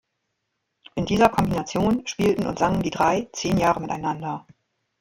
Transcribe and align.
In 0.95 1.05
dieser 1.05 1.29
Kombination 1.29 2.07
spielten 2.07 2.47
und 2.47 2.57
sangen 2.57 2.81
die 2.81 2.89
drei 2.89 3.29
zehn 3.33 3.59
Jahre 3.59 3.81
miteinander. 3.81 4.47